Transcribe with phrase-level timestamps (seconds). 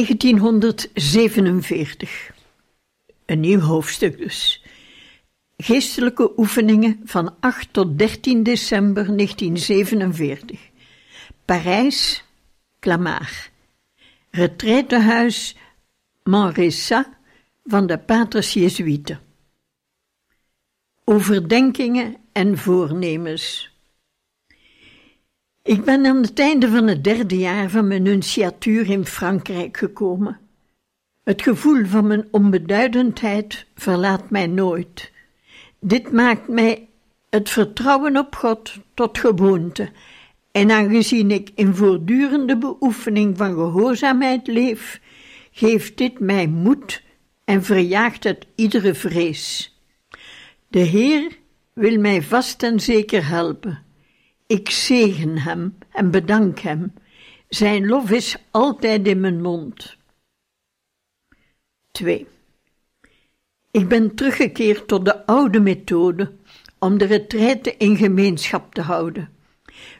[0.00, 0.04] ...1947.
[3.26, 4.64] Een nieuw hoofdstuk dus.
[5.56, 10.70] Geestelijke oefeningen van 8 tot 13 december 1947.
[11.44, 12.24] Parijs,
[12.80, 13.50] Clamart.
[14.30, 15.56] Retraitehuis
[16.22, 17.18] Manresa
[17.64, 19.20] van de Paters Jezuïeten.
[21.04, 23.69] Overdenkingen en voornemens.
[25.62, 30.38] Ik ben aan het einde van het derde jaar van mijn nunciatuur in Frankrijk gekomen.
[31.22, 35.12] Het gevoel van mijn onbeduidendheid verlaat mij nooit.
[35.80, 36.88] Dit maakt mij
[37.30, 39.90] het vertrouwen op God tot gewoonte,
[40.52, 45.00] en aangezien ik in voortdurende beoefening van gehoorzaamheid leef,
[45.50, 47.02] geeft dit mij moed
[47.44, 49.78] en verjaagt het iedere vrees.
[50.68, 51.38] De Heer
[51.72, 53.89] wil mij vast en zeker helpen.
[54.50, 56.92] Ik zegen hem en bedank hem.
[57.48, 59.96] Zijn lof is altijd in mijn mond.
[61.90, 62.26] 2.
[63.70, 66.32] Ik ben teruggekeerd tot de oude methode
[66.78, 69.28] om de retraite in gemeenschap te houden.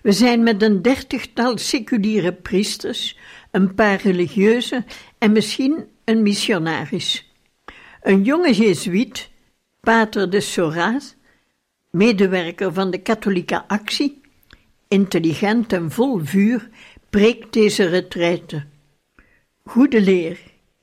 [0.02, 3.18] We zijn met een dertigtal seculiere priesters,
[3.50, 4.84] een paar religieuze
[5.18, 7.32] en misschien een missionaris.
[8.02, 9.30] Een jonge jezuïet,
[9.80, 11.14] pater de Soraz,
[11.90, 14.19] medewerker van de katholieke actie,
[14.91, 16.69] intelligent en vol vuur,
[17.10, 18.64] preekt deze retraite.
[19.64, 20.39] Goede leer,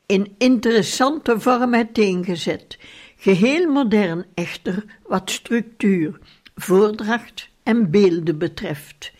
[0.05, 2.77] in interessante vorm uiteengezet,
[3.17, 6.19] geheel modern echter wat structuur,
[6.55, 9.11] voordracht en beelden betreft.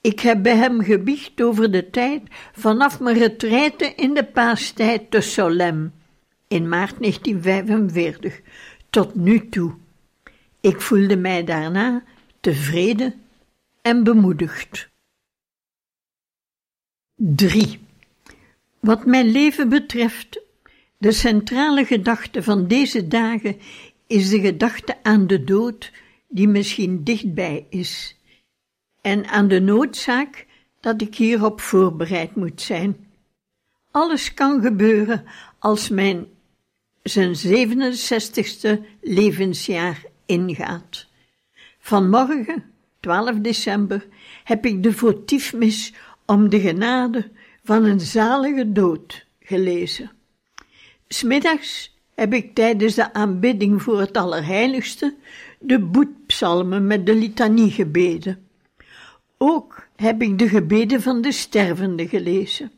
[0.00, 5.20] Ik heb bij hem gebiecht over de tijd vanaf mijn retraite in de paastijd te
[5.20, 5.92] Solem
[6.48, 8.40] in maart 1945
[8.90, 9.74] tot nu toe.
[10.60, 12.02] Ik voelde mij daarna
[12.40, 13.14] tevreden
[13.82, 14.90] en bemoedigd.
[17.14, 17.80] 3.
[18.80, 20.40] Wat mijn leven betreft,
[20.98, 23.60] de centrale gedachte van deze dagen
[24.06, 25.92] is de gedachte aan de dood,
[26.28, 28.16] die misschien dichtbij is,
[29.00, 30.46] en aan de noodzaak
[30.80, 33.08] dat ik hierop voorbereid moet zijn.
[33.90, 35.24] Alles kan gebeuren
[35.58, 36.26] als mijn
[37.02, 41.06] zijn 67ste levensjaar ingaat.
[41.78, 42.64] Vanmorgen
[43.00, 44.06] 12 december
[44.44, 45.92] heb ik de votiefmis
[46.26, 47.30] om de genade
[47.64, 50.10] van een zalige dood gelezen.
[51.08, 55.14] Smiddags heb ik tijdens de aanbidding voor het Allerheiligste
[55.58, 58.48] de boetpsalmen met de litanie gebeden.
[59.38, 62.72] Ook heb ik de gebeden van de stervende gelezen.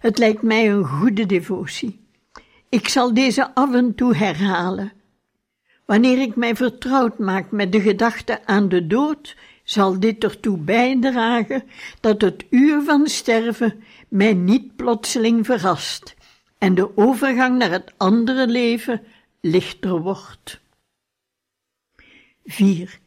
[0.00, 2.00] Het lijkt mij een goede devotie.
[2.68, 4.92] Ik zal deze af en toe herhalen,
[5.88, 11.62] Wanneer ik mij vertrouwd maak met de gedachte aan de dood, zal dit ertoe bijdragen
[12.00, 16.14] dat het uur van sterven mij niet plotseling verrast
[16.58, 19.02] en de overgang naar het andere leven
[19.40, 20.60] lichter wordt.
[22.44, 22.98] 4.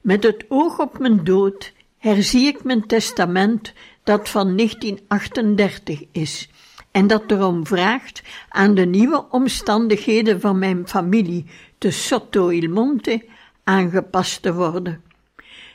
[0.00, 3.72] Met het oog op mijn dood herzie ik mijn testament
[4.02, 6.48] dat van 1938 is
[6.90, 11.46] en dat erom vraagt aan de nieuwe omstandigheden van mijn familie
[11.86, 13.24] te Sotto il Monte
[13.64, 15.02] aangepast te worden.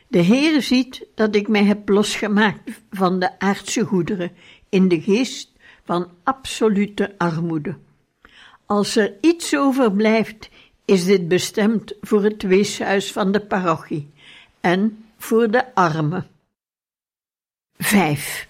[0.07, 4.31] De Heer ziet dat ik mij heb losgemaakt van de aardse goederen
[4.69, 5.51] in de geest
[5.83, 7.77] van absolute armoede.
[8.65, 10.49] Als er iets overblijft,
[10.85, 14.09] is dit bestemd voor het weeshuis van de parochie
[14.59, 16.27] en voor de armen.
[17.77, 18.47] 5.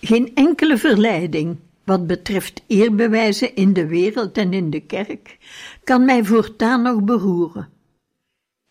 [0.00, 5.38] Geen enkele verleiding, wat betreft eerbewijzen in de wereld en in de kerk,
[5.84, 7.68] kan mij voortaan nog beroeren.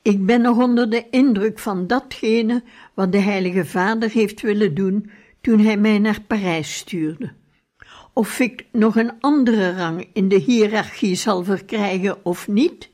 [0.02, 2.64] Ik ben nog onder de indruk van datgene
[2.94, 5.12] wat de Heilige Vader heeft willen doen
[5.42, 7.34] toen hij mij naar Parijs stuurde.
[8.14, 12.90] Of ik nog een andere rang in de hiërarchie zal verkrijgen of niet,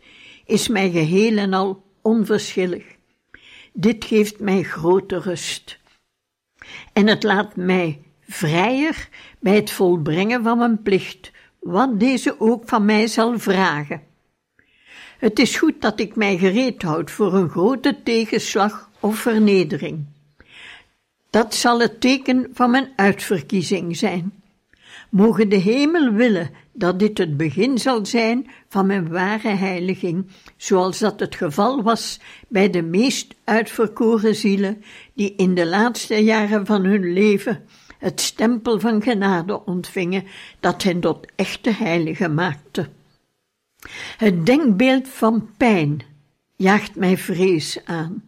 [0.46, 2.84] is mij geheel en al onverschillig.
[3.74, 5.80] Dit geeft mij grote rust.
[6.94, 12.86] En het laat mij vrijer bij het volbrengen van mijn plicht, wat deze ook van
[12.86, 14.02] mij zal vragen.
[15.20, 20.06] Het is goed dat ik mij gereed houd voor een grote tegenslag of vernedering.
[21.30, 24.34] Dat zal het teken van mijn uitverkiezing zijn.
[25.10, 30.28] Mogen de hemel willen dat dit het begin zal zijn van mijn ware heiliging,
[30.58, 34.84] zoals dat het geval was bij de meest uitverkoren zielen
[35.14, 37.66] die in de laatste jaren van hun leven
[37.98, 40.26] het stempel van genade ontvingen
[40.60, 42.90] dat hen tot echte heiligen maakte.
[44.18, 46.02] Het denkbeeld van pijn
[46.56, 48.24] jaagt mij vrees aan.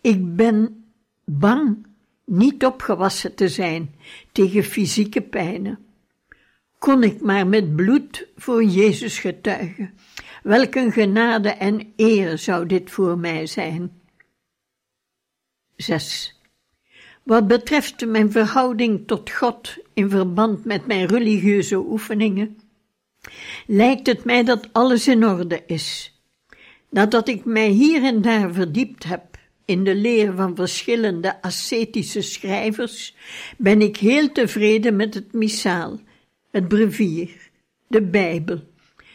[0.00, 0.84] Ik ben
[1.24, 1.86] bang
[2.24, 3.94] niet opgewassen te zijn
[4.32, 5.78] tegen fysieke pijnen.
[6.78, 9.94] Kon ik maar met bloed voor Jezus getuigen,
[10.42, 14.00] welk een genade en eer zou dit voor mij zijn.
[15.76, 16.40] 6.
[17.22, 22.58] Wat betreft mijn verhouding tot God in verband met mijn religieuze oefeningen,
[23.66, 26.14] lijkt het mij dat alles in orde is.
[26.88, 33.14] Nadat ik mij hier en daar verdiept heb in de leer van verschillende ascetische schrijvers,
[33.58, 35.98] ben ik heel tevreden met het missaal,
[36.50, 37.50] het brevier,
[37.86, 38.60] de Bijbel,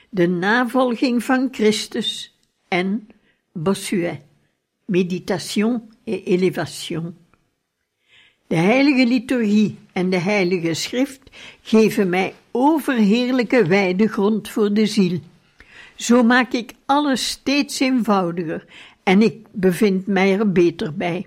[0.09, 3.07] de navolging van Christus en
[3.51, 4.21] Bossuet,
[4.85, 7.17] meditation et élévation.
[8.47, 11.21] De heilige liturgie en de heilige schrift
[11.61, 15.19] geven mij overheerlijke wijde grond voor de ziel.
[15.95, 18.65] Zo maak ik alles steeds eenvoudiger
[19.03, 21.25] en ik bevind mij er beter bij.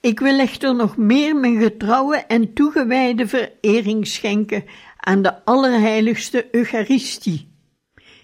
[0.00, 4.64] Ik wil echter nog meer mijn getrouwe en toegewijde verering schenken
[4.96, 7.48] aan de allerheiligste Eucharistie.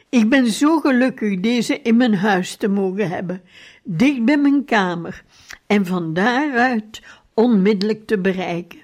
[0.09, 3.43] Ik ben zo gelukkig deze in mijn huis te mogen hebben,
[3.85, 5.25] dicht bij mijn kamer,
[5.67, 7.03] en van daaruit
[7.35, 8.80] onmiddellijk te bereiken.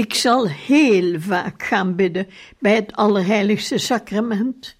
[0.00, 2.26] Ik zal heel vaak gaan bidden
[2.58, 4.76] bij het Allerheiligste Sacrament.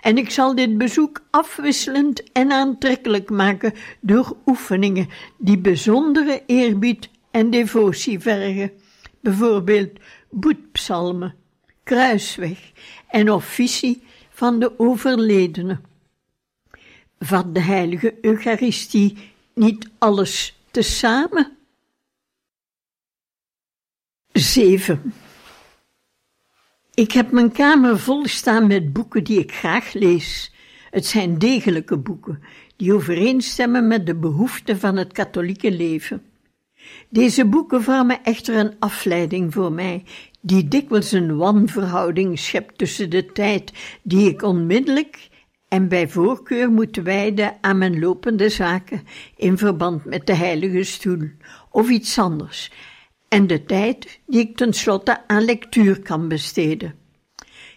[0.00, 7.50] En ik zal dit bezoek afwisselend en aantrekkelijk maken door oefeningen die bijzondere eerbied en
[7.50, 8.72] devotie vergen,
[9.20, 9.90] bijvoorbeeld
[10.30, 11.34] boetpsalmen,
[11.82, 12.58] kruisweg
[13.08, 15.80] en officie van de overledene.
[17.18, 19.16] Vat de heilige Eucharistie
[19.54, 21.57] niet alles tezamen?
[24.38, 25.12] 7.
[26.94, 30.52] Ik heb mijn kamer vol staan met boeken die ik graag lees.
[30.90, 32.42] Het zijn degelijke boeken,
[32.76, 36.22] die overeenstemmen met de behoeften van het katholieke leven.
[37.08, 40.04] Deze boeken vormen echter een afleiding voor mij,
[40.40, 45.28] die dikwijls een wanverhouding schept tussen de tijd die ik onmiddellijk
[45.68, 49.02] en bij voorkeur moet wijden aan mijn lopende zaken
[49.36, 51.30] in verband met de heilige stoel
[51.70, 52.70] of iets anders,
[53.28, 56.94] en de tijd die ik tenslotte aan lectuur kan besteden.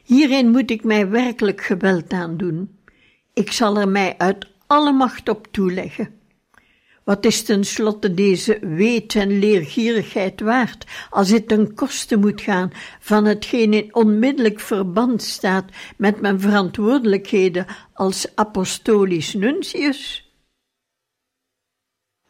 [0.03, 2.80] Hierin moet ik mij werkelijk geweld aan doen.
[3.33, 6.19] Ik zal er mij uit alle macht op toeleggen.
[7.03, 13.25] Wat is tenslotte deze weet en leergierigheid waard, als het ten koste moet gaan van
[13.25, 15.65] hetgeen in onmiddellijk verband staat
[15.98, 20.31] met mijn verantwoordelijkheden als apostolisch nuntius?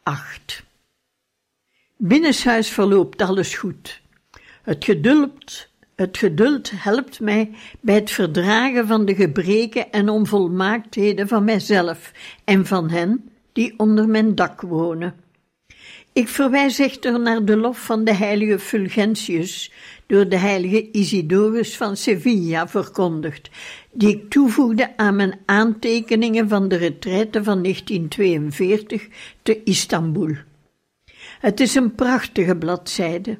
[0.02, 0.64] 8.
[2.04, 4.00] Binnenshuis verloopt alles goed.
[4.62, 7.50] Het geduld, het geduld helpt mij
[7.80, 12.12] bij het verdragen van de gebreken en onvolmaaktheden van mijzelf
[12.44, 15.14] en van hen die onder mijn dak wonen.
[16.12, 19.72] Ik verwijs echter naar de lof van de heilige Fulgentius,
[20.06, 23.50] door de heilige Isidorus van Sevilla verkondigd,
[23.92, 29.08] die ik toevoegde aan mijn aantekeningen van de retraite van 1942
[29.42, 30.36] te Istanbul.
[31.42, 33.38] Het is een prachtige bladzijde.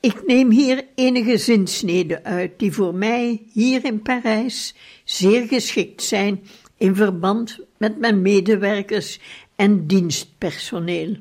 [0.00, 6.42] Ik neem hier enige zinsneden uit die voor mij hier in Parijs zeer geschikt zijn
[6.76, 9.20] in verband met mijn medewerkers
[9.56, 11.16] en dienstpersoneel.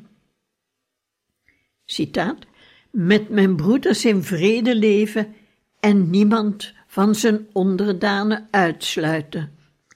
[1.86, 2.38] Citaat:
[2.92, 5.36] Met mijn broeders in vrede leven
[5.80, 9.52] en niemand van zijn onderdanen uitsluiten.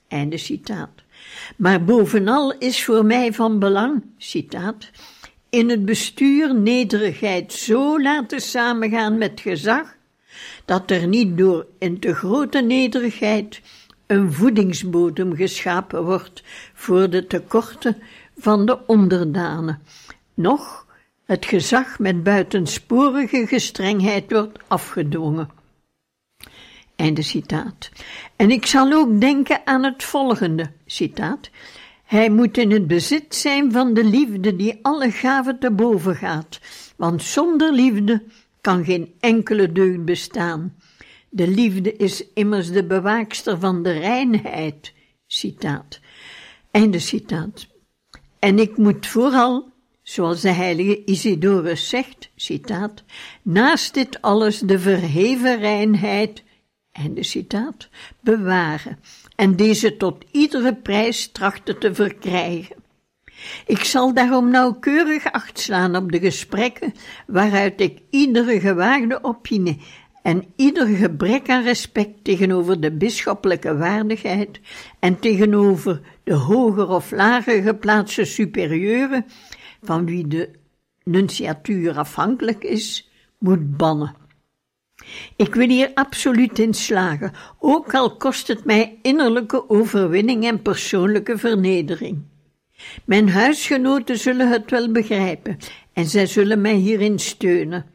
[0.08, 1.04] Einde citaat.
[1.58, 4.92] Maar bovenal is voor mij van belang, citaat,
[5.54, 9.96] in het bestuur nederigheid zo laten samengaan met gezag,
[10.66, 13.62] dat er niet door in te grote nederigheid
[14.08, 16.44] een voedingsbodem geschapen wordt
[16.74, 18.02] voor de tekorten
[18.38, 19.82] van de onderdanen,
[20.34, 20.86] noch
[21.26, 25.50] het gezag met buitensporige gestrengheid wordt afgedwongen.
[26.96, 27.92] Einde citaat.
[28.36, 31.50] En ik zal ook denken aan het volgende citaat.
[32.04, 36.60] Hij moet in het bezit zijn van de liefde die alle gaven te boven gaat,
[36.96, 38.24] want zonder liefde
[38.62, 40.76] kan geen enkele deugd bestaan.
[41.30, 44.94] De liefde is immers de bewaakster van de reinheid.
[45.28, 46.00] Citaat.
[46.72, 47.68] Einde citaat.
[48.40, 49.72] En ik moet vooral
[50.04, 53.04] zoals de heilige Isidorus zegt, citaat,
[53.42, 56.44] naast dit alles de verheven reinheid,
[56.92, 59.00] einde citaat, bewaren
[59.36, 62.76] en deze tot iedere prijs trachten te verkrijgen.
[63.66, 66.94] Ik zal daarom nauwkeurig acht slaan op de gesprekken
[67.28, 69.82] waaruit ik iedere gewaagde opinie
[70.24, 74.60] en ieder gebrek aan respect tegenover de bisschoppelijke waardigheid
[75.00, 79.26] en tegenover de hoger of lager geplaatste superieuren,
[79.82, 80.50] van wie de
[81.04, 84.16] nunciatuur afhankelijk is, moet bannen.
[85.36, 91.38] Ik wil hier absoluut in slagen, ook al kost het mij innerlijke overwinning en persoonlijke
[91.38, 92.24] vernedering.
[93.06, 95.58] Mijn huisgenoten zullen het wel begrijpen
[95.94, 97.86] en zij zullen mij hierin steunen.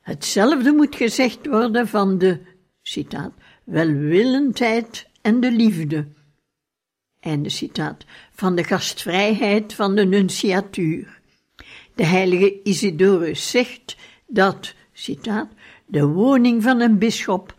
[0.00, 2.40] Hetzelfde moet gezegd worden van de,
[2.82, 3.32] citaat,
[3.64, 6.06] welwillendheid en de liefde.
[7.20, 11.20] Einde citaat, van de gastvrijheid van de nunciatuur.
[11.94, 13.96] De heilige Isidorus zegt
[14.26, 15.48] dat, citaat,
[15.88, 17.54] de woning van een bisschop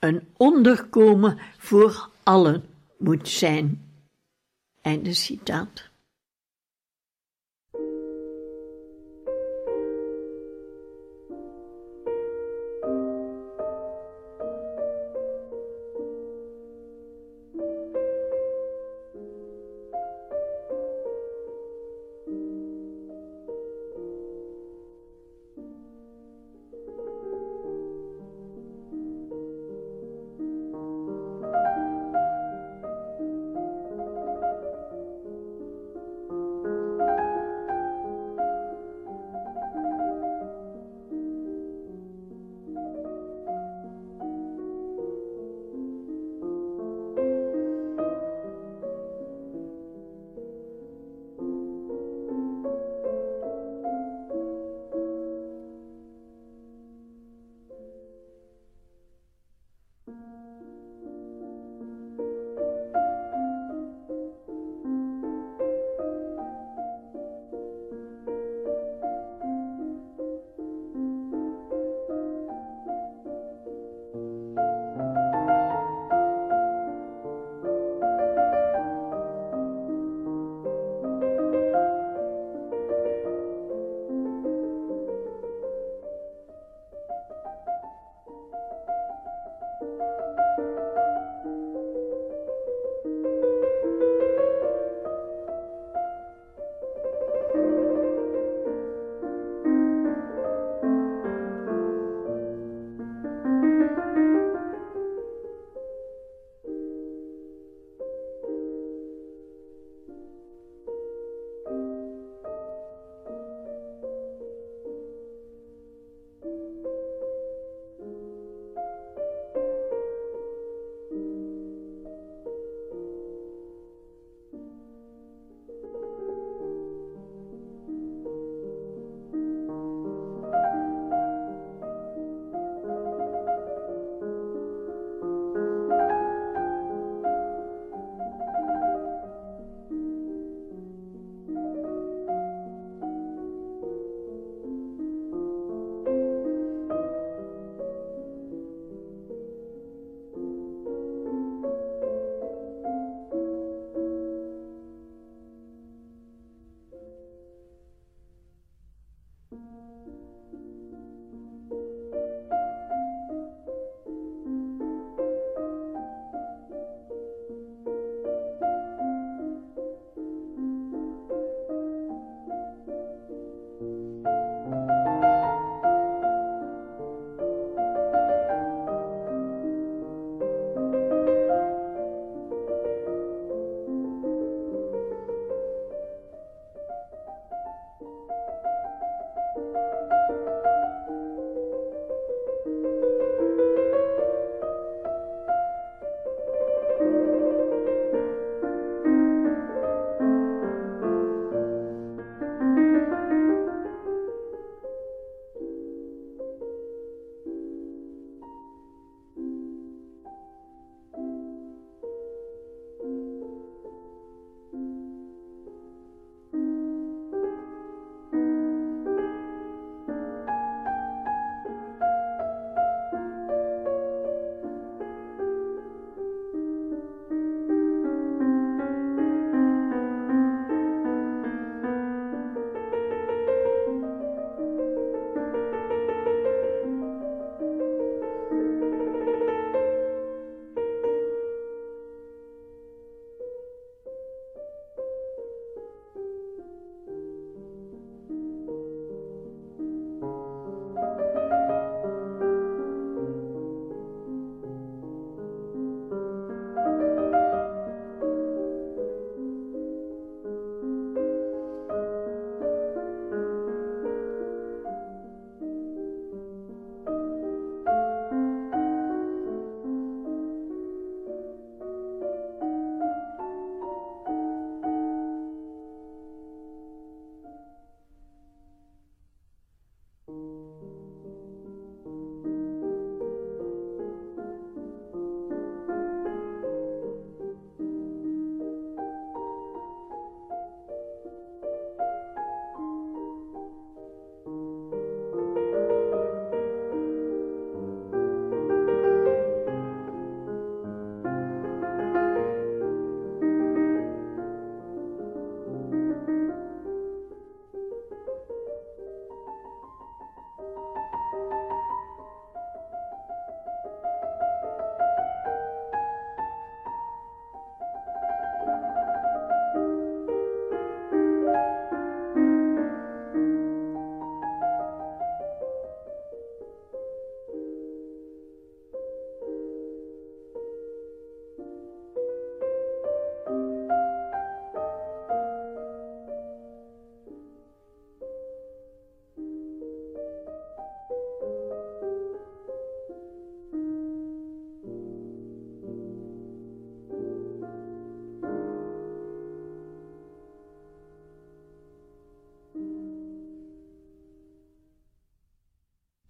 [0.00, 2.64] een onderkomen voor allen
[2.98, 3.92] moet zijn.
[4.80, 5.92] Einde citaat.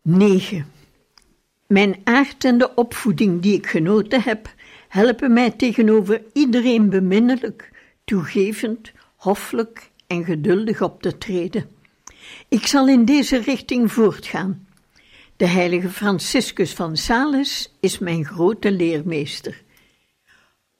[0.06, 0.66] 9.
[1.66, 4.54] Mijn aard en de opvoeding die ik genoten heb,
[4.88, 7.70] helpen mij tegenover iedereen beminnelijk,
[8.04, 11.68] toegevend, hoffelijk en geduldig op te treden.
[12.48, 14.66] Ik zal in deze richting voortgaan.
[15.36, 19.62] De heilige Franciscus van Sales is mijn grote leermeester.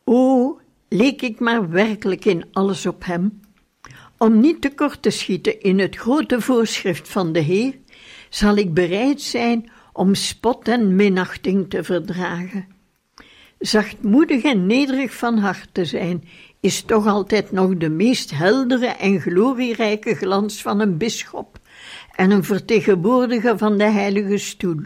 [0.05, 0.59] O,
[0.89, 3.41] leek ik maar werkelijk in alles op hem.
[4.19, 7.75] Om niet tekort te schieten in het grote voorschrift van de Heer,
[8.35, 12.67] zal ik bereid zijn om spot en minachting te verdragen.
[13.59, 16.25] Zachtmoedig en nederig van hart te zijn,
[16.61, 21.59] is toch altijd nog de meest heldere en glorierijke glans van een bisschop
[22.17, 24.81] en een vertegenwoordiger van de heilige stoel.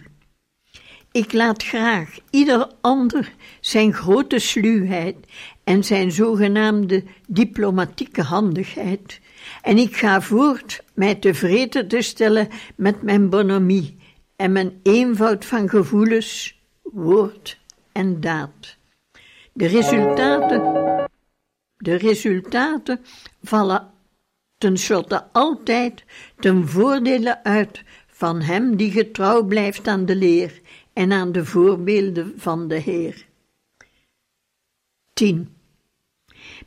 [1.13, 5.17] Ik laat graag ieder ander zijn grote sluwheid
[5.65, 9.21] en zijn zogenaamde diplomatieke handigheid,
[9.69, 13.97] en ik ga voort mij tevreden te stellen met mijn bonhomie
[14.37, 17.61] en mijn eenvoud van gevoelens, woord
[17.93, 18.77] en daad.
[19.53, 20.61] De resultaten,
[21.77, 23.01] de resultaten
[23.43, 23.91] vallen
[24.59, 26.05] tenslotte altijd
[26.39, 30.61] ten voordele uit van hem die getrouw blijft aan de leer
[30.93, 33.27] en aan de voorbeelden van de Heer.
[35.13, 35.58] 10.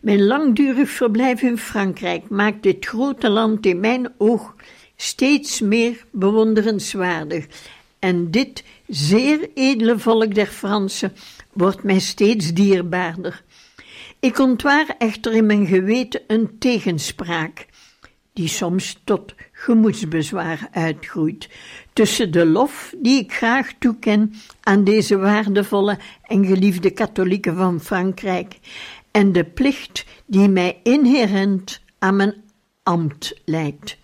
[0.02, 4.56] Mijn langdurig verblijf in Frankrijk maakt dit grote land in mijn oog
[4.96, 7.48] steeds meer bewonderenswaardig,
[8.00, 11.14] en dit zeer edele volk der Fransen
[11.54, 13.44] wordt mij steeds dierbaarder.
[14.20, 17.66] Ik ontwaar echter in mijn geweten een tegenspraak,
[18.34, 21.50] die soms tot gemoedsbezwaar uitgroeit,
[21.94, 28.60] tussen de lof die ik graag toeken aan deze waardevolle en geliefde katholieken van Frankrijk
[29.12, 32.44] en de plicht die mij inherent aan mijn
[32.84, 33.98] ambt lijkt.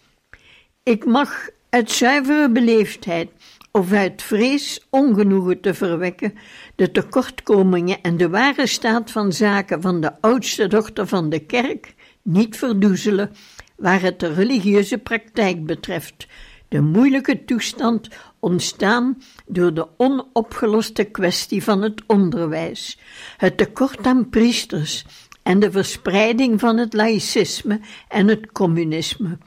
[0.83, 3.29] Ik mag uit zuivere beleefdheid
[3.71, 6.33] of uit vrees ongenoegen te verwekken,
[6.75, 11.93] de tekortkomingen en de ware staat van zaken van de oudste dochter van de kerk
[12.21, 13.31] niet verdoezelen,
[13.75, 16.27] waar het de religieuze praktijk betreft,
[16.67, 22.99] de moeilijke toestand ontstaan door de onopgeloste kwestie van het onderwijs,
[23.37, 25.05] het tekort aan priesters
[25.43, 29.37] en de verspreiding van het laïcisme en het communisme.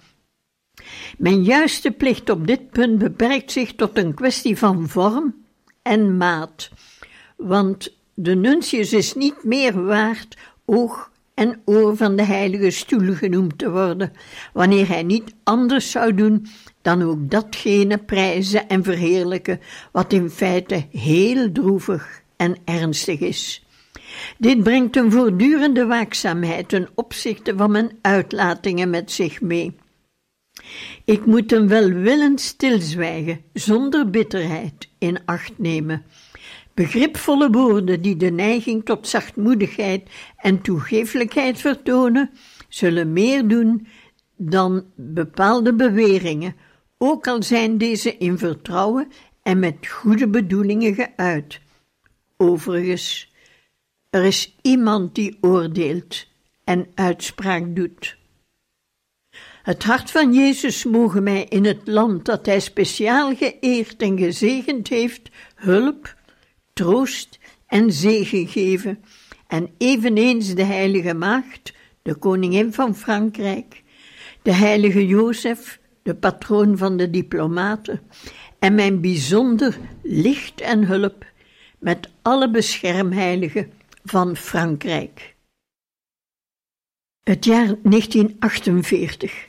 [1.18, 5.34] Mijn juiste plicht op dit punt beperkt zich tot een kwestie van vorm
[5.82, 6.70] en maat,
[7.36, 13.58] want de nuntius is niet meer waard oog en oor van de heilige stoel genoemd
[13.58, 14.12] te worden,
[14.52, 16.46] wanneer hij niet anders zou doen
[16.82, 19.60] dan ook datgene prijzen en verheerlijken
[19.92, 23.66] wat in feite heel droevig en ernstig is.
[24.38, 29.76] Dit brengt een voortdurende waakzaamheid ten opzichte van mijn uitlatingen met zich mee.
[31.04, 36.04] Ik moet hem welwillend stilzwijgen, zonder bitterheid, in acht nemen.
[36.80, 42.30] Begripvolle woorden die de neiging tot zachtmoedigheid en toegeeflijkheid vertonen,
[42.68, 43.86] zullen meer doen
[44.36, 46.56] dan bepaalde beweringen,
[46.98, 49.08] ook al zijn deze in vertrouwen
[49.42, 51.60] en met goede bedoelingen geuit.
[52.36, 53.32] Overigens,
[54.10, 56.26] er is iemand die oordeelt
[56.64, 58.18] en uitspraak doet.
[59.62, 64.88] Het hart van Jezus mogen mij in het land dat Hij speciaal geëerd en gezegend
[64.88, 66.18] heeft, hulp,
[66.72, 69.04] troost en zegen geven,
[69.46, 73.82] en eveneens de Heilige Maagd, de Koningin van Frankrijk,
[74.42, 78.00] de Heilige Jozef, de patroon van de diplomaten,
[78.58, 81.24] en mijn bijzonder licht en hulp
[81.78, 83.72] met alle beschermheiligen
[84.04, 85.34] van Frankrijk.
[87.22, 89.48] Het jaar 1948.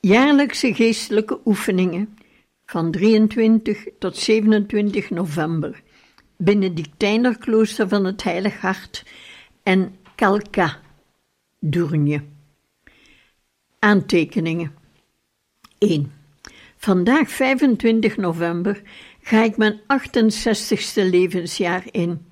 [0.00, 2.18] Jaarlijkse geestelijke oefeningen
[2.66, 5.82] van 23 tot 27 november.
[6.36, 9.04] Benedictijnerklooster van het Heilig Hart
[9.62, 10.80] en Kalka,
[11.58, 12.22] Doornje.
[13.78, 14.74] Aantekeningen
[15.78, 16.12] 1.
[16.76, 18.82] Vandaag 25 november
[19.22, 22.26] ga ik mijn 68ste levensjaar in.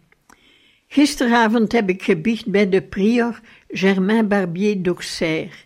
[0.87, 5.57] Gisteravond heb ik gebiecht bij de prior Germain Barbier d'Auxerre.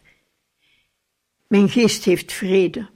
[1.46, 2.88] Mijn geest heeft vrede.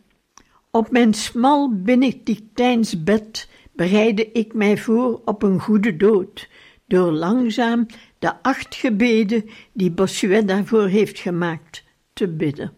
[0.71, 6.49] Op mijn smal Benedictijns bed bereidde ik mij voor op een goede dood,
[6.87, 7.87] door langzaam
[8.19, 12.73] de acht gebeden die Bossuet daarvoor heeft gemaakt, te bidden.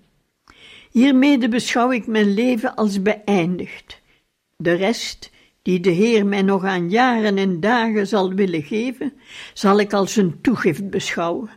[0.91, 4.01] Hiermede beschouw ik mijn leven als beëindigd.
[4.57, 5.31] De rest,
[5.63, 9.13] die de Heer mij nog aan jaren en dagen zal willen geven,
[9.55, 11.51] zal ik als een toegift beschouwen.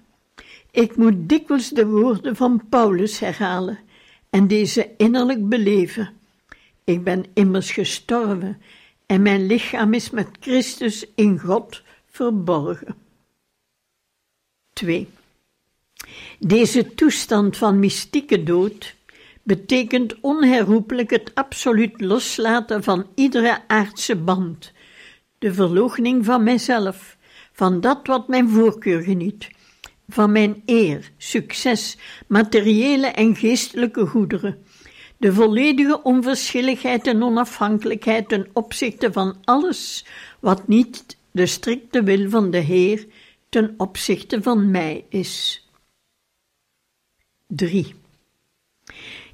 [0.71, 3.80] Ik moet dikwijls de woorden van Paulus herhalen
[4.30, 6.10] en deze innerlijk beleven.
[6.84, 8.62] Ik ben immers gestorven
[9.08, 12.96] en mijn lichaam is met Christus in God verborgen.
[14.74, 15.08] 2.
[16.39, 18.96] Deze toestand van mystieke dood
[19.43, 24.72] betekent onherroepelijk het absoluut loslaten van iedere aardse band,
[25.38, 27.17] de verloochening van mijzelf,
[27.52, 29.50] van dat wat mijn voorkeur geniet,
[30.08, 34.63] van mijn eer, succes, materiële en geestelijke goederen,
[35.17, 40.06] de volledige onverschilligheid en onafhankelijkheid ten opzichte van alles
[40.39, 43.06] wat niet de strikte wil van de Heer
[43.49, 45.65] ten opzichte van mij is.
[47.47, 47.95] 3.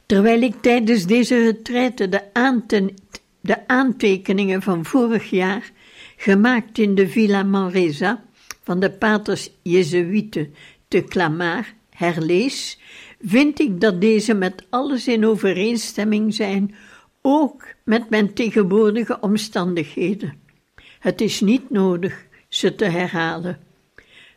[0.06, 2.93] Terwijl ik tijdens deze retraite de,
[3.41, 5.72] de aantekeningen van vorig jaar,
[6.17, 8.24] gemaakt in de Villa Manresa
[8.63, 10.56] van de paters Jezuïeten
[10.88, 12.80] te Clamart, herlees,
[13.26, 16.76] vind ik dat deze met alles in overeenstemming zijn,
[17.22, 20.42] ook met mijn tegenwoordige omstandigheden.
[21.00, 23.60] Het is niet nodig ze te herhalen.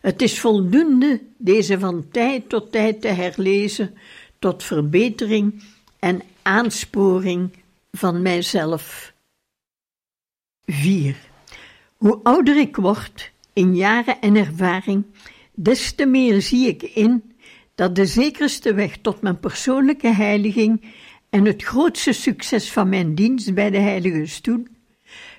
[0.01, 3.95] Het is voldoende deze van tijd tot tijd te herlezen
[4.39, 5.63] tot verbetering
[5.99, 7.51] en aansporing
[7.93, 9.15] van mijzelf.
[10.65, 11.17] 4.
[11.97, 15.05] Hoe ouder ik word, in jaren en ervaring,
[15.55, 17.36] des te meer zie ik in
[17.77, 20.95] dat de zekerste weg tot mijn persoonlijke heiliging
[21.31, 24.67] en het grootste succes van mijn dienst bij de Heilige Stoel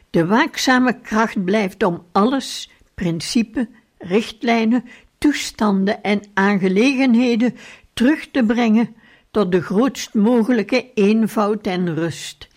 [0.10, 4.84] de waakzame kracht blijft om alles, principe, richtlijnen,
[5.18, 7.56] toestanden en aangelegenheden
[7.94, 8.96] terug te brengen
[9.32, 12.48] tot de grootst mogelijke eenvoud en rust.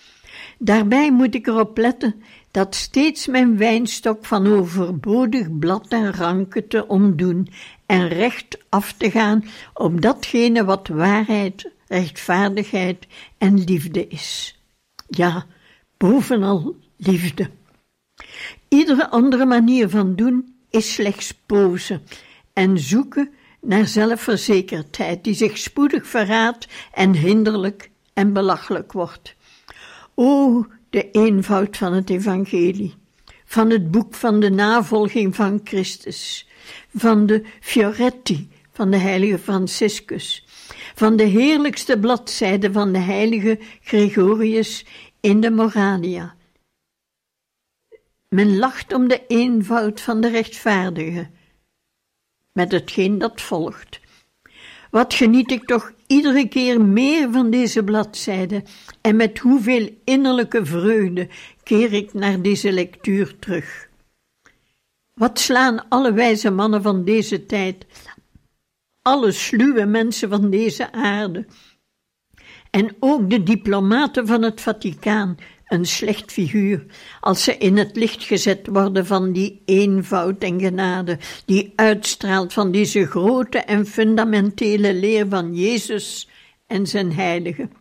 [0.59, 6.87] Daarbij moet ik erop letten dat steeds mijn wijnstok van overbodig blad en ranken te
[6.87, 7.49] omdoen
[7.91, 13.07] en recht af te gaan op datgene wat waarheid, rechtvaardigheid
[13.39, 14.59] en liefde is.
[15.07, 15.47] Ja,
[15.97, 17.51] bovenal liefde.
[18.69, 22.01] Iedere andere manier van doen is slechts pose
[22.53, 29.35] en zoeken naar zelfverzekerdheid die zich spoedig verraadt en hinderlijk en belachelijk wordt.
[30.15, 32.95] O, de eenvoud van het evangelie,
[33.45, 36.49] van het boek van de navolging van Christus,
[36.95, 40.45] van de Fioretti van de heilige Franciscus,
[40.95, 44.85] van de heerlijkste bladzijde van de heilige Gregorius
[45.21, 46.35] in de Morania.
[48.29, 51.31] Men lacht om de eenvoud van de rechtvaardige,
[52.53, 54.01] met hetgeen dat volgt.
[54.91, 58.63] Wat geniet ik toch iedere keer meer van deze bladzijde
[59.01, 61.29] en met hoeveel innerlijke vreugde
[61.63, 63.90] keer ik naar deze lectuur terug.
[65.21, 67.87] Wat slaan alle wijze mannen van deze tijd,
[69.03, 71.47] alle sluwe mensen van deze aarde,
[72.71, 76.87] en ook de diplomaten van het Vaticaan een slecht figuur
[77.21, 82.73] als ze in het licht gezet worden van die eenvoud en genade die uitstraalt van
[82.73, 86.29] deze grote en fundamentele leer van Jezus
[86.67, 87.73] en zijn heiligen.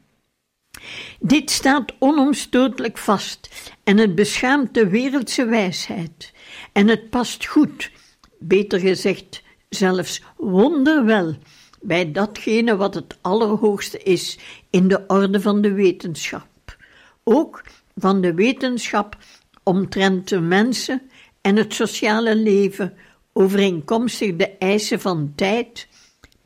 [1.20, 6.34] Dit staat onomstotelijk vast en het beschaamt de wereldse wijsheid
[6.80, 7.92] en het past goed,
[8.38, 11.36] beter gezegd zelfs wonderwel,
[11.82, 14.38] bij datgene wat het allerhoogste is
[14.70, 16.78] in de orde van de wetenschap.
[17.24, 17.64] Ook
[17.96, 19.18] van de wetenschap
[19.64, 21.02] omtrent de mensen
[21.42, 22.94] en het sociale leven
[23.34, 25.88] overeenkomstig de eisen van tijd,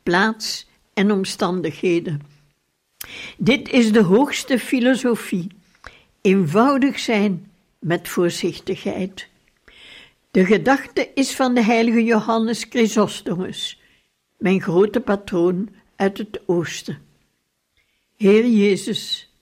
[0.02, 2.20] plaats en omstandigheden.
[3.36, 5.46] Dit is de hoogste filosofie:
[6.20, 9.32] eenvoudig zijn met voorzichtigheid.
[10.34, 13.80] De gedachte is van de heilige Johannes Chrysostomus,
[14.38, 16.98] mijn grote patroon uit het oosten.
[18.16, 19.32] Heer Jezus,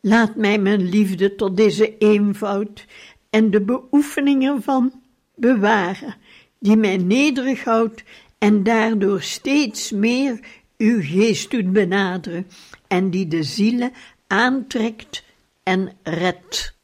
[0.00, 2.86] Laat mij mijn liefde tot deze eenvoud
[3.30, 5.02] en de beoefening ervan
[5.34, 6.16] bewaren,
[6.58, 8.02] die mij nederig houdt
[8.38, 10.40] en daardoor steeds meer
[10.76, 12.46] uw geest doet benaderen
[12.88, 13.92] en die de zielen
[14.26, 15.24] aantrekt
[15.62, 16.78] en redt.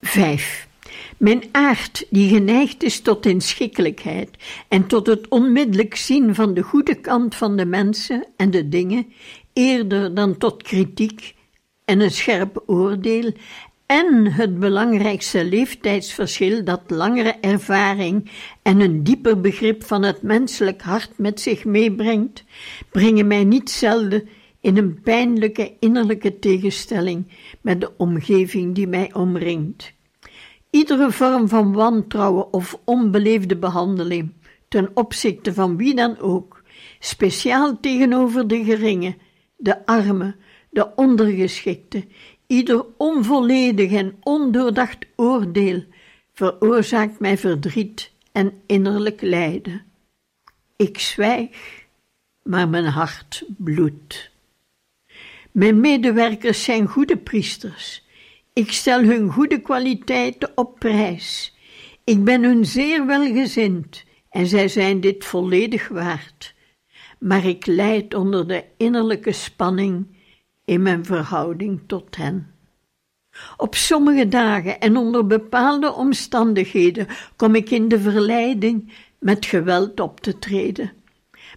[0.00, 0.72] 5.
[1.16, 4.30] Mijn aard, die geneigd is tot inschikkelijkheid
[4.68, 9.12] en tot het onmiddellijk zien van de goede kant van de mensen en de dingen,
[9.52, 11.34] eerder dan tot kritiek
[11.84, 13.32] en een scherp oordeel,
[13.86, 18.30] en het belangrijkste leeftijdsverschil dat langere ervaring
[18.62, 22.44] en een dieper begrip van het menselijk hart met zich meebrengt,
[22.90, 24.28] brengen mij niet zelden
[24.60, 27.26] in een pijnlijke innerlijke tegenstelling
[27.60, 29.93] met de omgeving die mij omringt.
[30.74, 34.32] Iedere vorm van wantrouwen of onbeleefde behandeling,
[34.68, 36.62] ten opzichte van wie dan ook,
[36.98, 39.16] speciaal tegenover de geringen,
[39.56, 40.36] de armen,
[40.70, 42.04] de ondergeschikte,
[42.46, 45.84] ieder onvolledig en ondoordacht oordeel
[46.32, 49.82] veroorzaakt mij verdriet en innerlijk lijden.
[50.76, 51.84] Ik zwijg,
[52.42, 54.30] maar mijn hart bloedt.
[55.50, 58.03] Mijn medewerkers zijn goede priesters.
[58.54, 61.56] Ik stel hun goede kwaliteiten op prijs.
[62.04, 66.54] Ik ben hun zeer welgezind en zij zijn dit volledig waard.
[67.18, 70.06] Maar ik lijd onder de innerlijke spanning
[70.64, 72.54] in mijn verhouding tot hen.
[73.56, 80.20] Op sommige dagen en onder bepaalde omstandigheden kom ik in de verleiding met geweld op
[80.20, 80.92] te treden.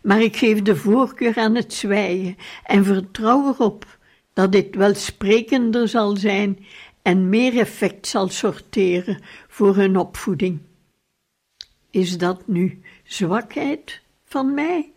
[0.02, 3.98] Maar ik geef de voorkeur aan het zwijgen en vertrouw erop
[4.38, 6.66] dat dit welsprekender zal zijn
[7.08, 10.60] en meer effect zal sorteren voor hun opvoeding.
[11.90, 14.92] Is dat nu zwakheid van mij?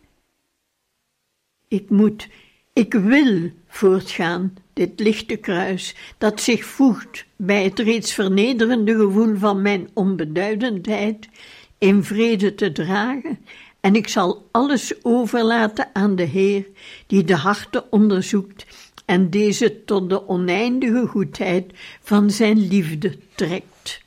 [1.67, 2.27] Ik moet,
[2.73, 9.61] ik wil voortgaan, dit lichte kruis, dat zich voegt bij het reeds vernederende gevoel van
[9.61, 11.29] mijn onbeduidendheid,
[11.77, 13.39] in vrede te dragen,
[13.79, 16.67] en ik zal alles overlaten aan de Heer,
[17.07, 18.65] die de harten onderzoekt
[19.05, 24.03] en deze tot de oneindige goedheid van zijn liefde trekt.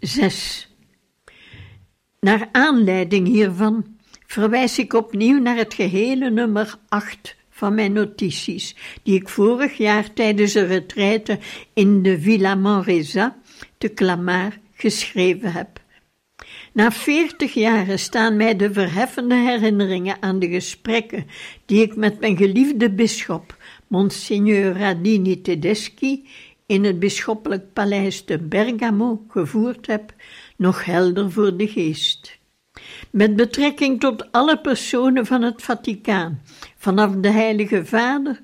[0.00, 0.68] 6.
[2.20, 9.14] Naar aanleiding hiervan verwijs ik opnieuw naar het gehele nummer 8 van mijn notities, die
[9.14, 11.38] ik vorig jaar tijdens een retraite
[11.74, 13.38] in de Villa Manresa
[13.78, 15.79] te Clamart geschreven heb.
[16.72, 21.26] Na veertig jaren staan mij de verheffende herinneringen aan de gesprekken
[21.66, 23.56] die ik met mijn geliefde bisschop,
[23.86, 26.28] Monsignor Radini Tedeschi,
[26.66, 30.14] in het bisschoppelijk paleis te Bergamo gevoerd heb,
[30.56, 32.38] nog helder voor de geest.
[33.10, 36.42] Met betrekking tot alle personen van het Vaticaan,
[36.76, 38.42] vanaf de Heilige Vader,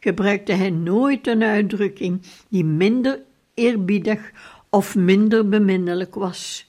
[0.00, 3.20] gebruikte hij nooit een uitdrukking die minder
[3.54, 4.30] eerbiedig
[4.70, 6.67] of minder beminnelijk was.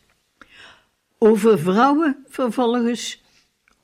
[1.21, 3.21] Over vrouwen vervolgens,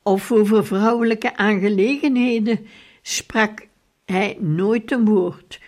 [0.02, 2.66] of over vrouwelijke aangelegenheden,
[3.02, 3.66] sprak
[4.04, 5.60] hij nooit een woord,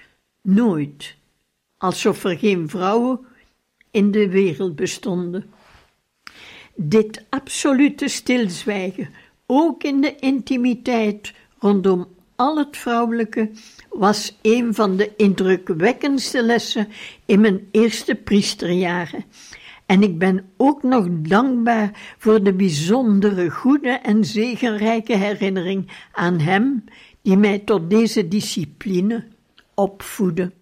[0.43, 1.17] nooit,
[1.79, 3.21] alsof er geen vrouwen
[3.91, 5.51] in de wereld bestonden.
[6.75, 9.09] Dit absolute stilzwijgen,
[9.47, 13.51] ook in de intimiteit rondom al het vrouwelijke,
[13.91, 16.89] was een van de indrukwekkendste lessen
[17.27, 19.25] in mijn eerste priesterjaren
[19.89, 26.85] en ik ben ook nog dankbaar voor de bijzondere goede en zegenrijke herinnering aan Hem,
[27.23, 29.25] die mij tot deze discipline
[29.75, 30.53] opvoedde.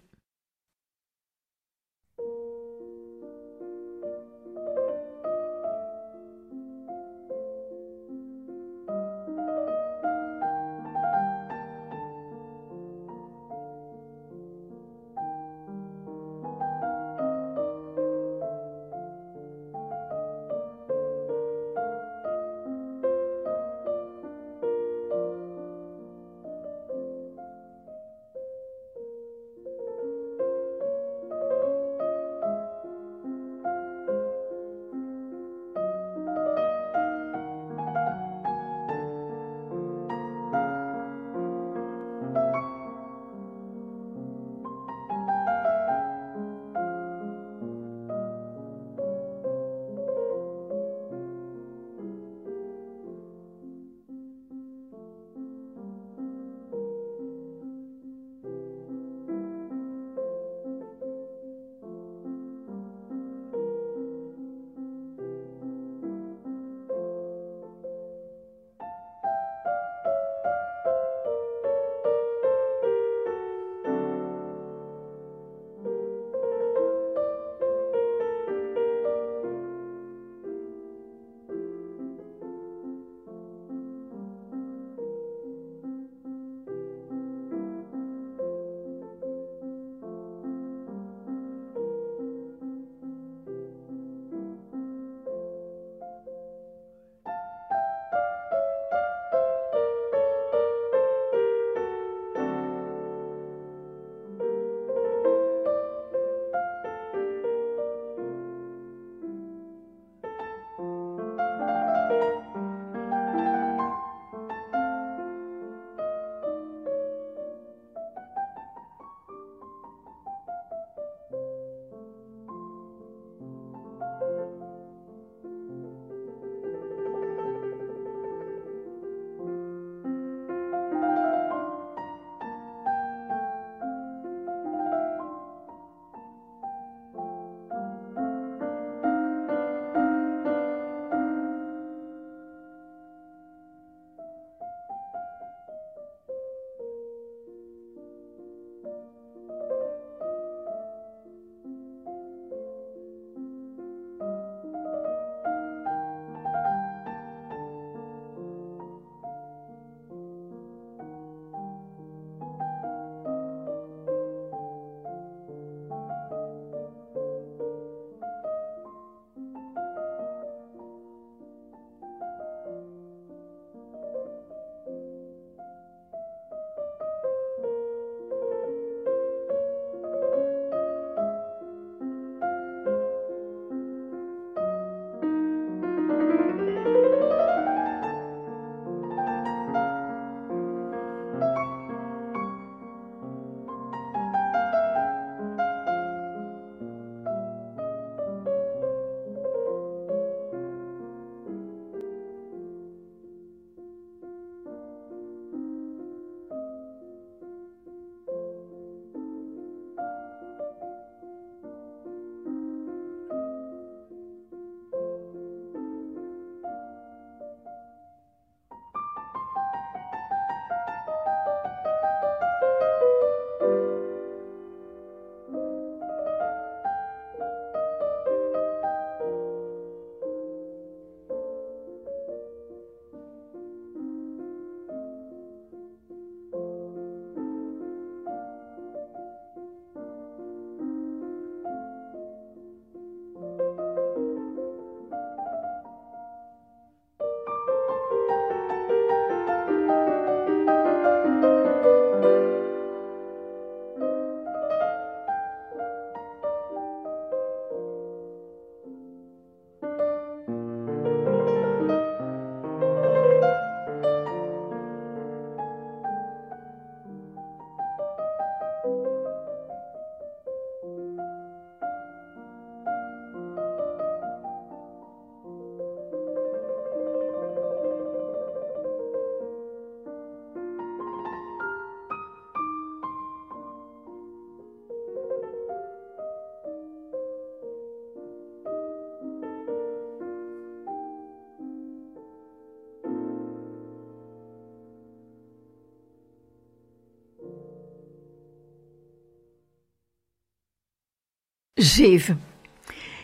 [301.77, 302.41] 7.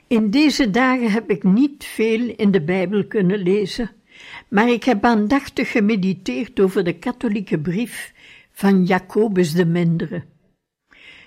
[0.08, 3.92] In deze dagen heb ik niet veel in de Bijbel kunnen lezen,
[4.48, 8.14] maar ik heb aandachtig gemediteerd over de katholieke brief
[8.52, 10.24] van Jacobus de Mindere.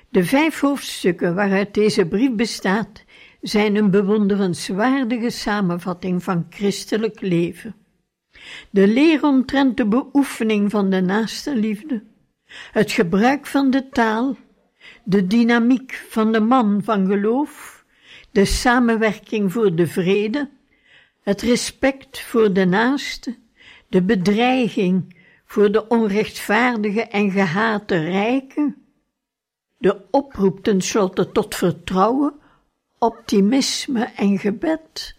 [0.08, 3.04] De vijf hoofdstukken waaruit deze brief bestaat,
[3.40, 7.74] zijn een bewonderenswaardige samenvatting van christelijk leven.
[8.70, 12.02] De leer omtrent de beoefening van de naaste liefde,
[12.72, 14.36] het gebruik van de taal,
[15.08, 17.84] de dynamiek van de man van geloof,
[18.30, 20.50] de samenwerking voor de vrede,
[21.22, 23.36] het respect voor de naaste,
[23.88, 28.76] de bedreiging voor de onrechtvaardige en gehate rijken,
[29.78, 32.34] de oproep tenslotte tot vertrouwen,
[32.98, 35.16] optimisme en gebed.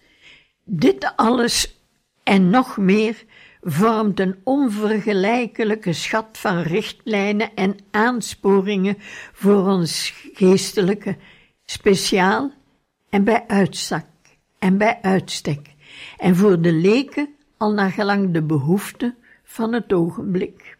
[0.64, 1.82] Dit alles
[2.24, 3.24] en nog meer
[3.70, 8.98] vormt een onvergelijkelijke schat van richtlijnen en aansporingen
[9.34, 11.18] voor ons geestelijke,
[11.66, 12.52] speciaal
[13.10, 14.06] en bij uitstek
[14.60, 15.74] en bij uitstek,
[16.18, 20.78] en voor de leken al naar gelang de behoefte van het ogenblik.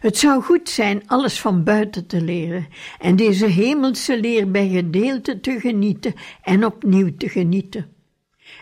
[0.00, 2.68] Het zou goed zijn alles van buiten te leren
[2.98, 7.92] en deze hemelse leer bij gedeelte te genieten en opnieuw te genieten.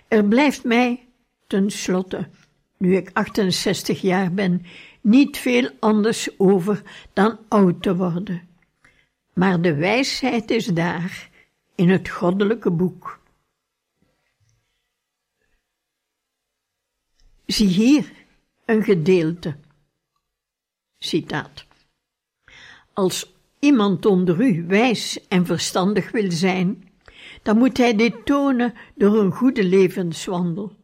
[0.08, 1.06] Er blijft mij,
[1.46, 2.28] ten slotte,
[2.78, 4.66] nu ik 68 jaar ben,
[5.00, 8.48] niet veel anders over dan oud te worden.
[9.34, 11.30] Maar de wijsheid is daar,
[11.74, 13.20] in het goddelijke boek.
[17.46, 18.12] Zie hier
[18.64, 19.56] een gedeelte.
[20.98, 21.66] Citaat.
[22.92, 26.90] Als iemand onder u wijs en verstandig wil zijn,
[27.42, 30.76] dan moet hij dit tonen door een goede levenswandel,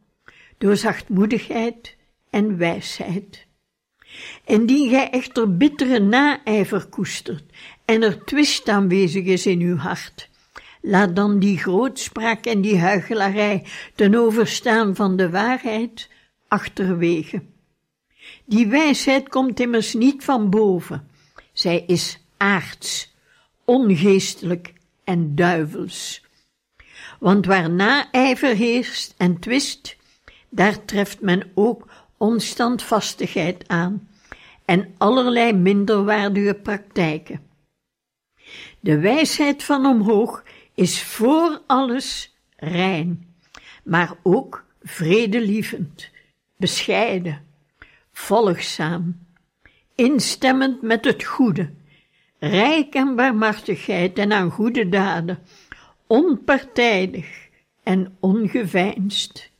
[0.59, 1.97] door zachtmoedigheid
[2.31, 3.47] en wijsheid.
[4.45, 7.45] Indien gij echter bittere naijver koestert
[7.85, 10.29] en er twist aanwezig is in uw hart,
[10.81, 16.09] laat dan die grootspraak en die huichelarij ten overstaan van de waarheid
[16.49, 17.43] achterwege.
[18.45, 21.09] Die wijsheid komt immers niet van boven,
[21.53, 23.15] zij is aards,
[23.65, 24.73] ongeestelijk
[25.05, 26.23] en duivels.
[27.19, 29.97] Want waar naijver heerst en twist,
[30.55, 31.87] daar treft men ook
[32.17, 34.09] onstandvastigheid aan
[34.65, 37.41] en allerlei minderwaardige praktijken.
[38.81, 40.45] De wijsheid van omhoog
[40.75, 43.35] is voor alles rein,
[43.85, 46.11] maar ook vredelievend,
[46.57, 47.45] bescheiden,
[48.13, 49.27] volgzaam,
[49.95, 51.71] instemmend met het goede,
[52.39, 55.39] rijk aan barmhartigheid en aan goede daden,
[56.07, 57.49] onpartijdig
[57.83, 59.53] en ongeveinsd.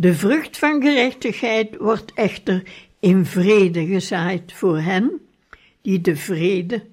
[0.00, 2.62] De vrucht van gerechtigheid wordt echter
[3.00, 5.28] in vrede gezaaid voor hen
[5.82, 6.86] die de vrede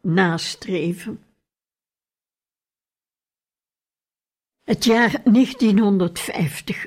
[0.00, 1.22] nastreven.
[4.64, 6.86] Het jaar 1950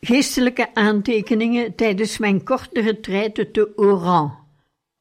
[0.00, 4.38] Geestelijke aantekeningen tijdens mijn korte retraite te Oran,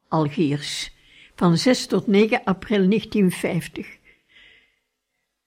[0.08, 0.92] Algiers,
[1.36, 3.98] van 6 tot 9 april 1950.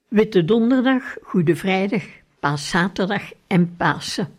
[0.08, 2.04] Witte Donderdag, Goede Vrijdag,
[2.40, 4.34] Paaszaterdag en Pasen.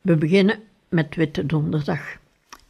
[0.00, 2.16] We beginnen met Witte Donderdag.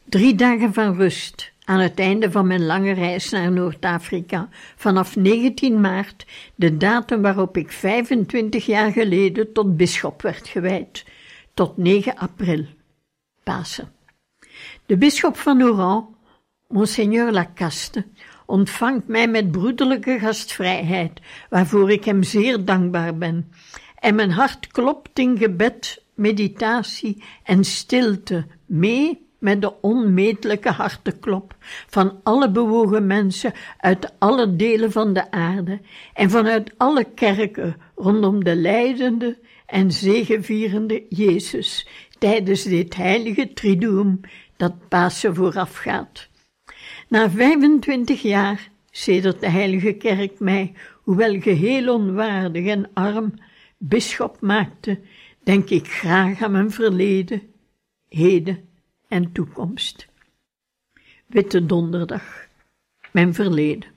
[0.05, 5.81] Drie dagen van rust aan het einde van mijn lange reis naar Noord-Afrika, vanaf 19
[5.81, 11.05] maart, de datum waarop ik 25 jaar geleden tot bisschop werd gewijd,
[11.55, 12.64] tot 9 april,
[13.43, 13.93] Pasen.
[14.87, 16.16] De bisschop van Oran,
[16.68, 18.07] Monseigneur Lacaste,
[18.47, 21.20] ontvangt mij met broederlijke gastvrijheid,
[21.51, 23.51] waarvoor ik hem zeer dankbaar ben,
[23.99, 32.20] en mijn hart klopt in gebed, meditatie en stilte mee met de onmetelijke harteklop van
[32.22, 35.80] alle bewogen mensen uit alle delen van de aarde
[36.14, 41.88] en vanuit alle kerken rondom de lijdende en zegevierende Jezus
[42.18, 44.20] tijdens dit heilige triduum
[44.57, 46.28] dat Pasen voorafgaat.
[47.14, 53.34] Na 25 jaar, sedert de heilige kerk mij, hoewel geheel onwaardig en arm,
[53.78, 55.00] bisschop maakte,
[55.42, 57.42] denk ik graag aan mijn verleden,
[58.08, 58.68] heden
[59.08, 60.08] en toekomst.
[61.26, 62.46] Witte Donderdag,
[63.12, 63.88] mijn verleden.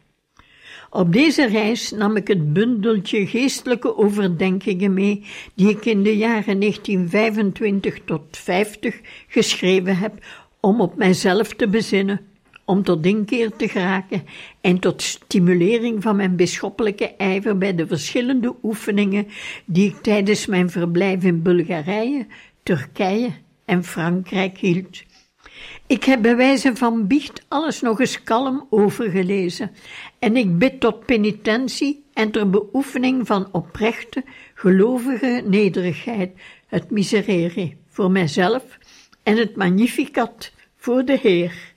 [0.90, 6.60] Op deze reis nam ik het bundeltje geestelijke overdenkingen mee die ik in de jaren
[6.60, 10.26] 1925 tot 50 geschreven heb
[10.60, 12.36] om op mijzelf te bezinnen,
[12.68, 14.24] om tot inkeer te geraken
[14.62, 19.28] en tot stimulering van mijn bisschoppelijke ijver bij de verschillende oefeningen
[19.66, 22.28] die ik tijdens mijn verblijf in Bulgarije,
[22.64, 23.32] Turkije
[23.66, 25.04] en Frankrijk hield
[25.88, 29.72] Ik heb bij wijze van biecht alles nog eens kalm overgelezen
[30.20, 36.32] en ik bid tot penitentie en ter beoefening van oprechte, gelovige nederigheid
[36.68, 38.78] het miserere voor mijzelf
[39.24, 41.76] en het magnificat voor de Heer.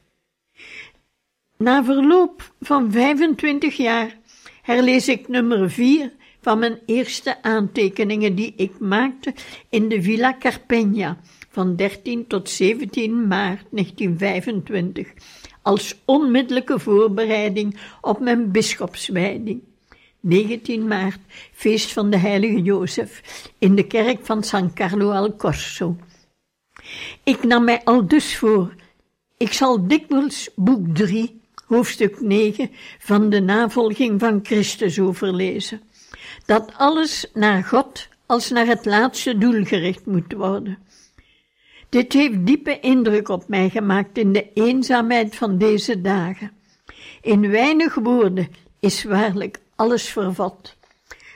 [1.60, 4.18] Na verloop van 25 jaar
[4.62, 9.34] herlees ik nummer 4 van mijn eerste aantekeningen die ik maakte
[9.68, 11.18] in de Villa Carpegna
[11.50, 15.12] van 13 tot 17 maart 1925
[15.62, 19.62] als onmiddellijke voorbereiding op mijn bisschopswijding.
[20.20, 21.20] 19 maart,
[21.52, 23.22] feest van de heilige Jozef,
[23.58, 25.96] in de kerk van San Carlo al Corso.
[27.24, 28.74] Ik nam mij al dus voor,
[29.36, 31.39] ik zal dikwijls boek 3,
[31.70, 35.80] hoofdstuk 9 van de navolging van Christus overlezen,
[36.46, 40.78] dat alles naar God als naar het laatste doel gericht moet worden.
[41.88, 46.52] Dit heeft diepe indruk op mij gemaakt in de eenzaamheid van deze dagen.
[47.22, 48.48] In weinig woorden
[48.80, 50.76] is waarlijk alles vervat.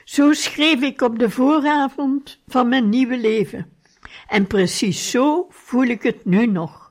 [0.03, 3.69] Zo schreef ik op de vooravond van mijn nieuwe leven.
[4.27, 6.84] En precies zo voel ik het nu nog.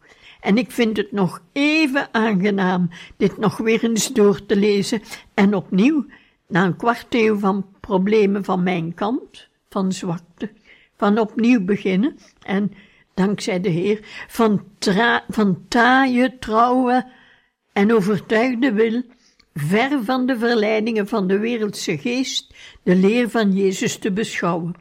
[0.45, 5.03] En ik vind het nog even aangenaam dit nog weer eens door te lezen
[5.35, 6.07] en opnieuw,
[6.49, 10.51] na een kwart eeuw van problemen van mijn kant, van zwakte,
[10.97, 12.73] van opnieuw beginnen en
[13.15, 14.65] dankzij de Heer, van,
[15.29, 17.07] van taaie, trouwe
[17.73, 19.03] en overtuigde wil,
[19.55, 24.75] ver van de verleidingen van de wereldse geest, de leer van Jezus te beschouwen.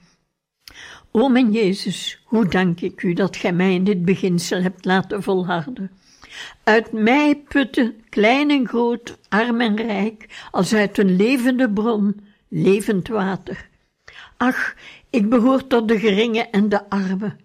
[1.16, 5.24] O mijn Jezus, hoe dank ik u dat gij mij in dit beginsel hebt laten
[5.24, 5.92] volharden.
[6.64, 13.08] Uit mij putten, klein en groot, arm en rijk, als uit een levende bron, levend
[13.08, 13.70] water.
[14.38, 14.76] Ach,
[15.10, 17.36] ik behoor tot de geringe en de arme.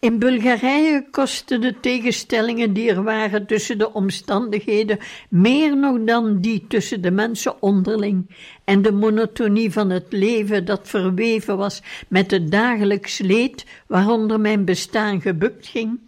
[0.00, 4.98] In Bulgarije kosten de tegenstellingen die er waren tussen de omstandigheden
[5.28, 10.88] meer nog dan die tussen de mensen onderling en de monotonie van het leven dat
[10.88, 16.00] verweven was met het dagelijks leed waaronder mijn bestaan gebukt ging,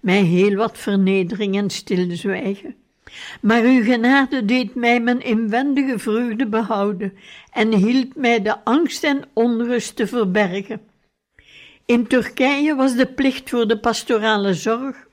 [0.00, 2.74] mij heel wat vernedering en stilzwijgen.
[3.40, 7.12] Maar uw genade deed mij mijn inwendige vreugde behouden
[7.52, 10.89] en hielp mij de angst en onrust te verbergen.
[11.90, 15.06] In Turkije was de plicht voor de pastorale zorg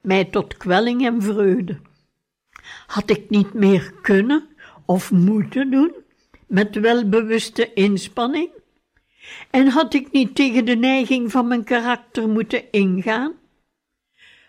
[0.00, 1.80] mij tot kwelling en vreugde.
[2.86, 4.48] Had ik niet meer kunnen
[4.84, 5.94] of moeten doen
[6.46, 8.48] met welbewuste inspanning?
[9.50, 13.32] En had ik niet tegen de neiging van mijn karakter moeten ingaan?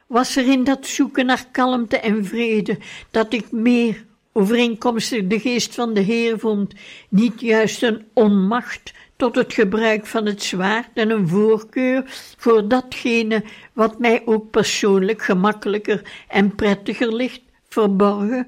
[0.07, 2.77] Was er in dat zoeken naar kalmte en vrede,
[3.09, 6.73] dat ik meer overeenkomstig de geest van de Heer vond,
[7.09, 12.03] niet juist een onmacht tot het gebruik van het zwaard en een voorkeur
[12.37, 13.43] voor datgene
[13.73, 18.47] wat mij ook persoonlijk gemakkelijker en prettiger ligt, verborgen,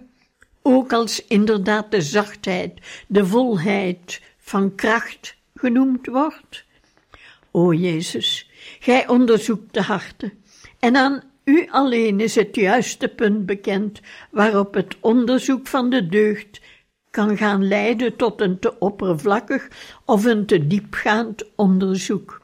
[0.62, 2.74] ook als inderdaad de zachtheid,
[3.08, 6.66] de volheid van kracht genoemd wordt?
[7.52, 8.50] O Jezus,
[8.80, 10.34] Gij onderzoekt de harten,
[10.80, 14.02] en aan U alleen is het juiste punt bekend
[14.32, 16.62] waarop het onderzoek van de deugd
[17.14, 19.68] kan gaan leiden tot een te oppervlakkig
[20.06, 22.42] of een te diepgaand onderzoek.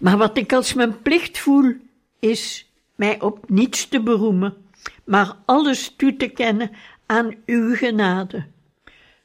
[0.00, 1.74] Maar wat ik als mijn plicht voel,
[2.18, 4.54] is mij op niets te beroemen,
[5.04, 6.70] maar alles toe te kennen
[7.06, 8.44] aan uw genade.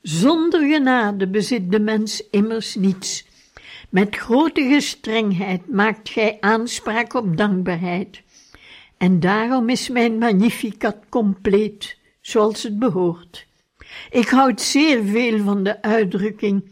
[0.01, 3.25] Zonder genade bezit de mens immers niets.
[3.89, 8.21] Met grote gestrengheid maakt gij aanspraak op dankbaarheid.
[8.97, 13.47] En daarom is mijn magnificat compleet, zoals het behoort.
[14.09, 16.71] Ik houd zeer veel van de uitdrukking: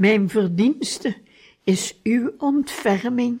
[0.00, 1.16] Mijn verdienste
[1.64, 3.38] is uw ontferming.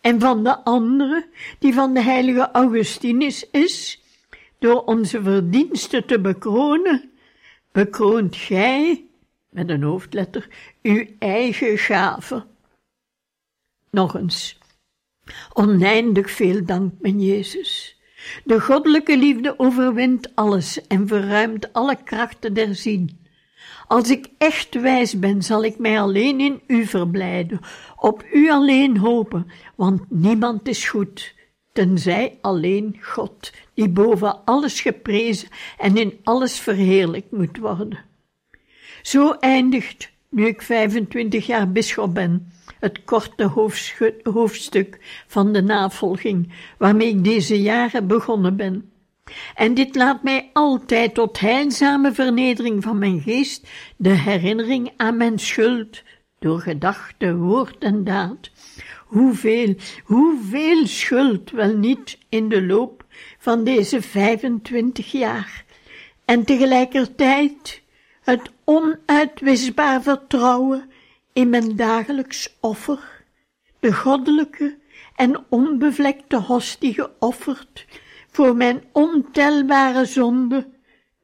[0.00, 1.28] En van de andere,
[1.58, 4.02] die van de heilige Augustinus is,
[4.58, 7.10] door onze verdiensten te bekronen,
[7.72, 9.04] bekroont gij,
[9.48, 10.48] met een hoofdletter,
[10.82, 12.46] uw eigen gave.
[13.90, 14.58] Nog eens,
[15.52, 18.00] oneindig veel dank, mijn Jezus.
[18.44, 23.19] De goddelijke liefde overwint alles en verruimt alle krachten der zin.
[23.90, 27.60] Als ik echt wijs ben, zal ik mij alleen in u verblijden,
[27.96, 31.34] op u alleen hopen, want niemand is goed,
[31.72, 37.98] tenzij alleen God, die boven alles geprezen en in alles verheerlijkt moet worden.
[39.02, 43.50] Zo eindigt, nu ik 25 jaar bisschop ben, het korte
[44.22, 48.89] hoofdstuk van de navolging waarmee ik deze jaren begonnen ben.
[49.54, 55.38] En dit laat mij altijd tot heilzame vernedering van mijn geest de herinnering aan mijn
[55.38, 56.02] schuld
[56.38, 58.50] door gedachte, woord en daad,
[59.06, 59.74] hoeveel,
[60.04, 63.04] hoeveel schuld wel niet in de loop
[63.38, 65.64] van deze 25 jaar.
[66.24, 67.82] En tegelijkertijd
[68.20, 70.90] het onuitwisbaar vertrouwen
[71.32, 73.24] in mijn dagelijks offer,
[73.80, 74.78] de goddelijke
[75.16, 77.86] en onbevlekte hostie geofferd
[78.30, 80.74] voor mijn ontelbare zonden,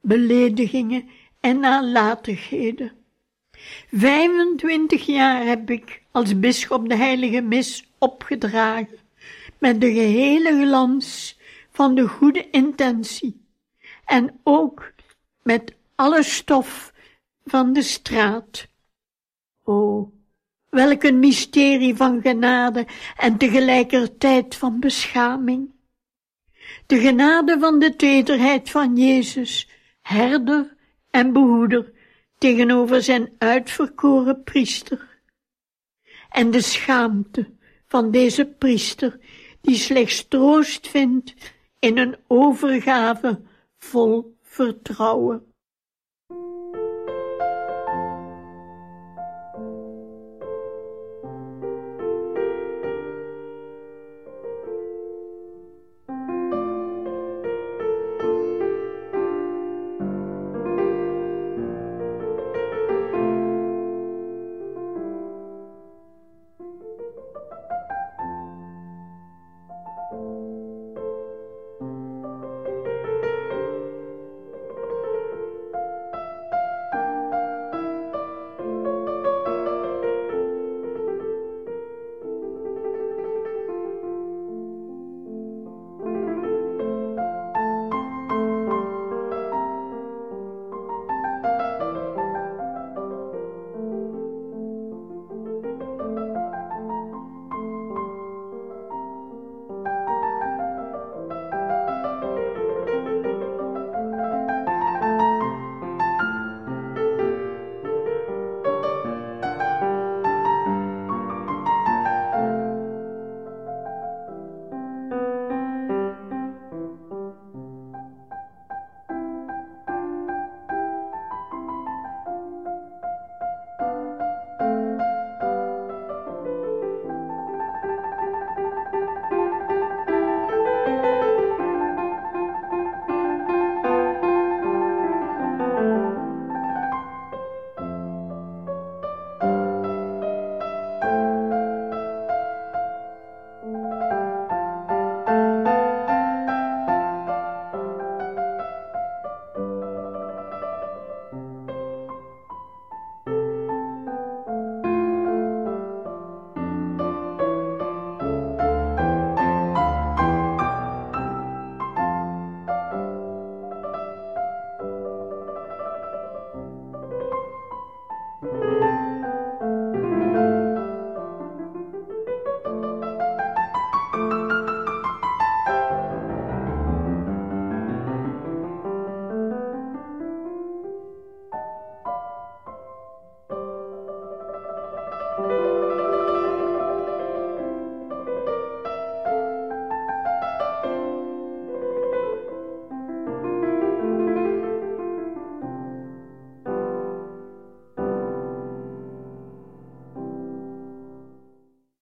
[0.01, 2.91] beledigingen en nalatigheden.
[3.91, 8.97] 25 jaar heb ik als bisschop de heilige mis opgedragen,
[9.57, 11.39] met de gehele glans
[11.71, 13.45] van de goede intentie,
[14.05, 14.93] en ook
[15.43, 16.93] met alle stof
[17.45, 18.67] van de straat.
[19.63, 20.11] O,
[20.69, 22.87] welk een mysterie van genade
[23.17, 25.75] en tegelijkertijd van beschaming.
[26.85, 29.69] De genade van de tederheid van Jezus,
[30.01, 30.75] herder
[31.09, 31.91] en behoeder,
[32.37, 35.19] tegenover zijn uitverkoren priester.
[36.29, 37.55] En de schaamte
[37.87, 39.19] van deze priester,
[39.61, 41.33] die slechts troost vindt
[41.79, 43.41] in een overgave
[43.77, 45.53] vol vertrouwen.